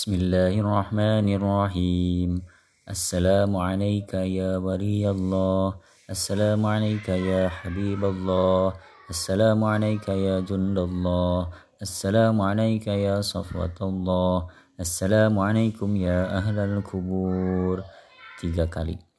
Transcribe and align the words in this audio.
بسم 0.00 0.16
الله 0.16 0.54
الرحمن 0.64 1.28
الرحيم 1.28 2.30
السلام 2.88 3.52
عليك 3.52 4.14
يا 4.16 4.56
ولي 4.56 5.04
الله 5.04 5.76
السلام 6.08 6.60
عليك 6.66 7.08
يا 7.08 7.52
حبيب 7.52 8.00
الله 8.04 8.72
السلام 9.12 9.60
عليك 9.60 10.08
يا 10.08 10.40
جند 10.40 10.78
الله 10.88 11.48
السلام 11.84 12.36
عليك 12.40 12.86
يا 12.86 13.20
صفوة 13.20 13.76
الله 13.76 14.36
السلام 14.80 15.34
عليكم 15.38 15.90
يا 15.96 16.20
أهل 16.32 16.56
القبور 16.58 17.84
tiga 18.40 18.64
kali. 18.72 19.09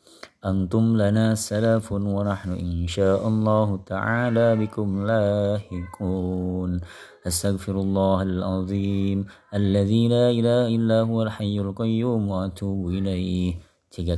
أنتم 0.45 0.97
لنا 0.97 1.35
سلف 1.35 1.91
ونحن 1.91 2.51
إن 2.51 2.87
شاء 2.87 3.27
الله 3.27 3.79
تعالى 3.85 4.55
بكم 4.55 5.05
لاحقون. 5.05 6.81
أستغفر 7.27 7.75
الله 7.81 8.21
العظيم 8.21 9.25
الذي 9.53 10.07
لا 10.07 10.29
إله 10.29 10.67
إلا 10.75 11.01
هو 11.01 11.23
الحي 11.23 11.59
القيوم 11.59 12.29
وأتوب 12.29 12.89
إليه. 12.89 13.53
tiga 13.91 14.17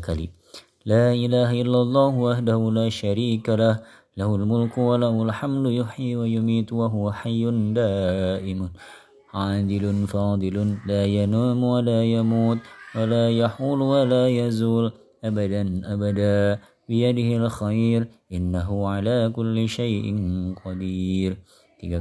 لا 0.86 1.14
إله 1.14 1.62
إلا 1.62 1.80
الله 1.82 2.12
وحده 2.18 2.72
لا 2.72 2.90
شريك 2.90 3.50
له. 3.50 3.80
له 4.18 4.36
الملك 4.36 4.78
وله 4.78 5.24
الحمد 5.24 5.66
يحيي 5.72 6.16
ويميت 6.16 6.74
وهو 6.74 7.12
حي 7.12 7.44
دائم. 7.74 8.70
عادل 9.34 10.08
فاضل 10.08 10.78
لا 10.88 11.06
ينام 11.06 11.64
ولا 11.64 12.04
يموت 12.04 12.58
ولا 12.96 13.30
يحول 13.30 13.82
ولا 13.82 14.28
يزول. 14.28 14.92
أبدا 15.24 15.82
أبدا. 15.94 16.60
بيده 16.90 17.30
الخير. 17.46 18.08
إنه 18.34 18.88
على 18.88 19.32
كل 19.36 19.70
شيء 19.70 20.06
قدير. 20.66 21.38
tiga 21.84 22.00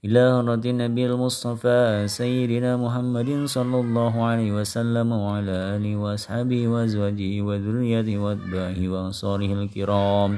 إلى 0.00 0.40
رد 0.40 0.66
النبي 0.66 1.06
المصطفى 1.06 2.08
سيدنا 2.08 2.76
محمد 2.76 3.44
صلى 3.44 3.80
الله 3.80 4.14
عليه 4.24 4.50
وسلم 4.56 5.12
وعلى 5.12 5.76
آله 5.76 5.92
وأصحابه 5.96 6.68
وأزواجه 6.68 7.32
وذريته 7.44 8.16
وأتباعه 8.18 8.80
وأنصاره 8.88 9.52
الكرام. 9.52 10.30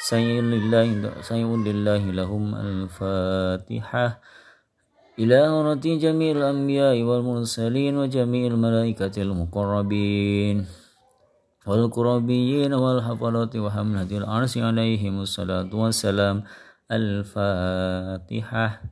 سيد 0.00 0.44
لله 0.44 1.20
سيد 1.20 1.68
لله 1.68 2.02
لهم 2.16 2.44
الفاتحة. 2.54 4.06
إلى 5.20 5.38
رد 5.68 5.86
جميع 6.00 6.30
الأنبياء 6.40 6.96
والمرسلين 7.04 7.94
وجميع 8.00 8.42
الملائكة 8.56 9.14
المقربين. 9.22 10.56
والقربيين 11.66 12.74
والحفظة 12.74 13.52
وحملة 13.56 14.10
العرش 14.12 14.58
عليهم 14.58 15.20
الصلاة 15.20 15.70
والسلام. 15.72 16.42
الفاتحة. 16.92 18.82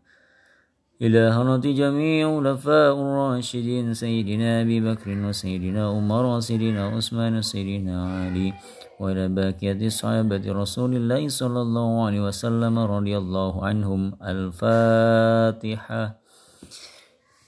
إلى 1.02 1.18
هرة 1.18 1.66
جميع 1.66 2.40
خلفاء 2.40 2.94
الراشدين 2.94 3.94
سيدنا 3.94 4.62
أبي 4.62 4.80
بكر 4.80 5.10
وسيدنا 5.10 5.90
عمر 5.90 6.24
وسيدنا 6.26 6.94
عثمان 6.94 7.42
وسيدنا 7.42 8.06
علي 8.06 8.54
وإلى 9.00 9.28
باقية 9.28 9.88
صحابة 9.88 10.42
رسول 10.46 10.94
الله 10.94 11.28
صلى 11.28 11.60
الله 11.62 12.06
عليه 12.06 12.20
وسلم 12.22 12.78
رضي 12.78 13.18
الله 13.18 13.66
عنهم. 13.66 14.14
الفاتحة. 14.22 16.21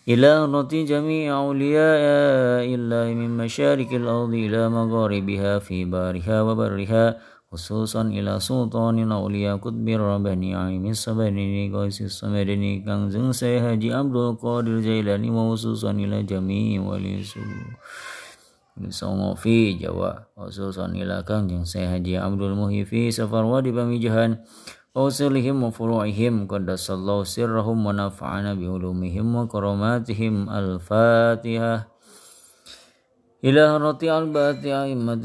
إلى 0.08 0.44
رضي 0.44 0.84
جميع 0.84 1.32
أولياء 1.36 2.68
الله 2.74 3.06
من 3.16 3.30
مشارق 3.40 3.90
الأرض 3.92 4.32
إلى 4.34 4.68
مغاربها 4.68 5.58
في 5.58 5.84
بارها 5.84 6.42
وبرها 6.42 7.04
خصوصا 7.52 8.02
إلى 8.02 8.40
سلطان 8.40 8.98
الأولياء 8.98 9.56
قطب 9.56 9.88
الرباني 9.88 10.50
عيم 10.56 10.86
الصبرني 10.86 11.72
قيس 11.72 12.02
الصمدني 12.02 12.84
كنز 12.84 13.16
سيهاجي 13.40 13.94
عبد 13.94 14.16
القادر 14.16 14.70
الجيلاني 14.70 15.30
وخصوصا 15.30 15.90
إلى 15.90 16.22
جميع 16.22 16.82
ولي 16.82 17.24
Songo 18.90 19.38
fi 19.38 19.78
Jawa 19.78 20.34
khususan 20.34 20.98
ila 20.98 21.22
Kangjeng 21.22 21.62
Syekh 21.62 21.94
Haji 21.94 22.18
Abdul 22.18 22.58
Muhi 22.58 22.82
fi 22.82 23.06
Safar 23.14 23.46
Wadi 23.46 23.70
وأصولهم 24.94 25.56
وفروعهم 25.62 26.46
قدس 26.46 26.90
الله 26.90 27.18
سرهم 27.24 27.78
ونفعنا 27.86 28.54
بعلومهم 28.54 29.26
وكراماتهم. 29.36 30.34
الفاتحة. 30.50 31.74
إلى 33.44 33.60
هرة 33.60 33.98
أربعة 34.00 34.64
أئمة 34.64 35.22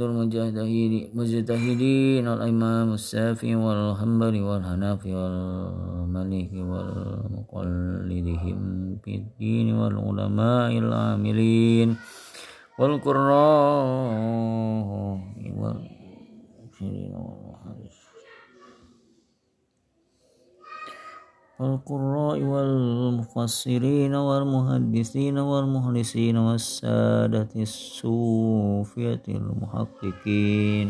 المجتهدين 1.15 2.25
الإمام 2.27 2.93
السافي 2.93 3.55
والحنبلي 3.55 4.41
والحنفي 4.41 5.13
والملك 5.15 6.51
والمقلدهم 6.71 8.59
في 9.03 9.15
الدين 9.15 9.67
والعلماء 9.79 10.71
العاملين 10.77 11.89
والقراء 12.79 13.85
والمفسرين 15.61 17.13
والقراء 21.59 22.39
والمفسرين 22.43 24.15
والمحدثين 24.15 25.37
والمخلصين 25.37 26.37
والسادة 26.37 27.51
الصوفية 27.55 29.23
المحققين 29.27 30.87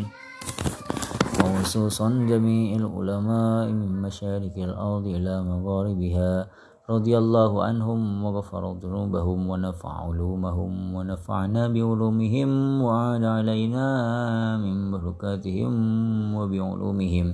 وخصوصا 1.42 2.10
جميع 2.30 2.76
العلماء 2.76 3.66
من 3.74 4.02
مشارق 4.02 4.56
الأرض 4.58 5.06
إلى 5.08 5.44
مغاربها 5.44 6.48
رضي 6.90 7.18
الله 7.18 7.64
عنهم 7.64 8.24
وغفر 8.24 8.64
ذنوبهم 8.74 9.50
ونفع 9.50 9.90
علومهم 9.90 10.94
ونفعنا 10.96 11.68
بعلومهم 11.68 12.50
وعاد 12.82 13.24
علينا 13.24 13.88
من 14.58 14.92
بركاتهم 14.92 15.74
وبعلومهم 16.36 17.28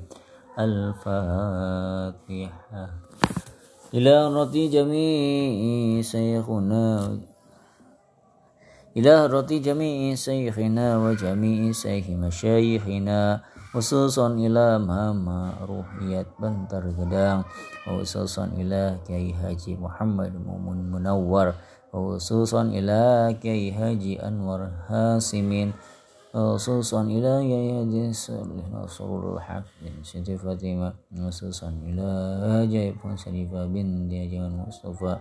الفاتحة. 0.59 1.85
إلى 3.93 4.15
رضي 4.27 4.67
جميع 4.67 6.01
شيخنا 6.01 7.19
إلى 8.97 9.25
رضي 9.25 9.59
جميع 9.59 10.15
شيخنا 10.15 10.97
وجميع 10.97 11.71
شيخ 11.71 12.09
مشايخنا 12.09 13.41
خصوصا 13.75 14.27
إلى 14.39 14.79
ماما 14.79 15.67
روحيات 15.67 16.27
بنتر 16.39 16.83
gedang 16.95 17.43
خصوصا 17.87 18.55
إلى 18.55 18.99
كي 19.07 19.35
حاجي 19.35 19.75
محمد 19.75 20.31
مؤمن 20.31 20.91
منور 20.91 21.53
خصوصا 21.91 22.61
إلى 22.71 23.35
كي 23.43 23.71
حاجي 23.75 24.23
أنور 24.23 24.71
هاسمين 24.87 25.71
خصوصا 26.35 27.01
إلى 27.07 27.33
يد 27.47 28.11
نصر 28.75 29.09
الحق 29.23 29.65
بن 29.79 30.03
سيدي 30.03 30.35
فاطمة. 30.35 30.93
خصوصا 31.31 31.71
إلى 31.87 32.07
جايب 32.67 32.99
شريفة 33.15 33.71
بن 33.71 34.11
ديجان 34.11 34.51
مصطفى 34.67 35.15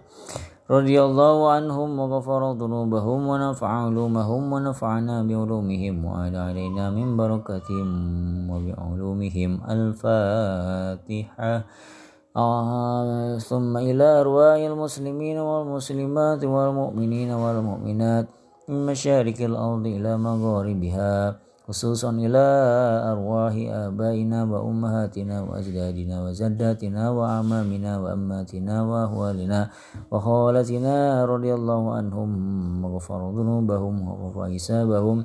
رضي 0.71 0.97
الله 1.03 1.37
عنهم 1.51 1.99
وغفر 1.99 2.53
ذنوبهم 2.53 3.21
ونفع 3.31 3.69
علومهم 3.69 4.43
ونفعنا 4.53 5.17
بعلومهم 5.23 6.05
وعلى 6.05 6.39
علينا 6.39 6.91
من 6.91 7.17
بركتهم 7.17 7.89
وبعلومهم. 8.51 9.51
الفاتحة. 9.71 11.55
آه 12.37 13.39
ثم 13.39 13.77
إلى 13.77 14.07
أرواح 14.21 14.59
المسلمين 14.67 15.39
والمسلمات 15.39 16.43
والمؤمنين 16.45 17.31
والمؤمنات. 17.31 18.27
من 18.69 18.87
مشارق 18.87 19.39
الأرض 19.41 19.85
إلى 19.87 20.17
مغاربها 20.17 21.37
خصوصا 21.69 22.11
إلى 22.11 22.45
أرواح 23.13 23.55
آبائنا 23.69 24.39
وأمهاتنا 24.45 25.37
وأجدادنا 25.43 26.17
وجداتنا 26.25 27.03
وأعمامنا 27.11 27.93
وأماتنا 27.99 28.75
وأهوالنا 28.83 29.61
وخالتنا 30.11 31.25
رضي 31.25 31.55
الله 31.55 31.83
عنهم 31.95 32.31
وغفر 32.85 33.21
ذنوبهم 33.37 33.95
وغفر 34.09 34.43
حسابهم. 34.55 35.19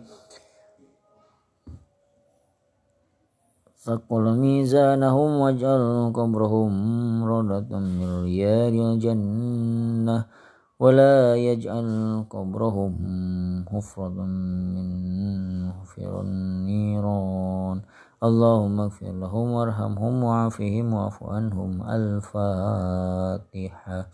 ثقل 3.79 4.23
ميزانهم 4.43 5.29
واجعل 5.39 6.11
قبرهم 6.11 6.71
روضة 7.23 7.71
من 7.79 8.09
رياض 8.27 8.75
الجنة. 8.75 10.17
ولا 10.79 11.35
يجعل 11.35 12.23
قبرهم 12.29 12.95
حفرة 13.71 14.09
من 14.09 15.73
حفر 15.73 16.21
النيران. 16.21 17.81
اللهم 18.23 18.79
اغفر 18.79 19.11
لهم 19.11 19.51
وارحمهم 19.51 20.23
وعافهم 20.23 20.93
واعف 20.93 21.23
عنهم. 21.23 21.83
الفاتحة. 21.89 24.07